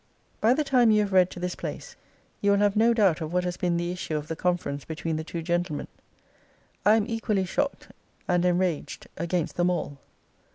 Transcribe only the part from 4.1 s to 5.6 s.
of the conference between the two